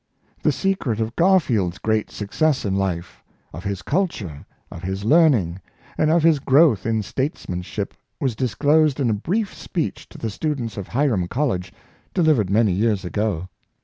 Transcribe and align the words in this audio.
The 0.41 0.51
secret 0.51 0.99
of 0.99 1.15
Garfield's 1.15 1.77
great 1.77 2.09
success 2.09 2.65
in 2.65 2.75
life, 2.75 3.23
of 3.53 3.63
his 3.63 3.83
culture, 3.83 4.47
of 4.71 4.81
his 4.81 5.05
learning, 5.05 5.59
and 5.95 6.09
of 6.09 6.23
his 6.23 6.39
growth 6.39 6.87
in 6.87 7.03
statesman 7.03 7.61
ship 7.61 7.93
was 8.19 8.35
disclosed 8.35 8.99
in 8.99 9.11
a 9.11 9.13
brief 9.13 9.53
speech 9.53 10.09
to 10.09 10.17
the 10.17 10.31
students 10.31 10.75
of 10.75 10.87
Hiram 10.87 11.27
College, 11.27 11.71
delivered 12.15 12.49
many 12.49 12.71
years 12.71 13.05
ago. 13.05 13.47